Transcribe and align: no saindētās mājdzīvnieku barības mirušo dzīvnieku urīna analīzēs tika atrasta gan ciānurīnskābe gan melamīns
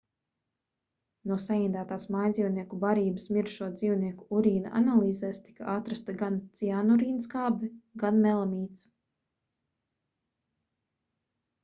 no 1.31 1.35
saindētās 1.41 2.05
mājdzīvnieku 2.13 2.79
barības 2.83 3.27
mirušo 3.35 3.67
dzīvnieku 3.81 4.27
urīna 4.39 4.71
analīzēs 4.79 5.43
tika 5.49 5.67
atrasta 5.75 6.15
gan 6.23 6.39
ciānurīnskābe 6.61 7.71
gan 8.05 8.21
melamīns 8.27 8.83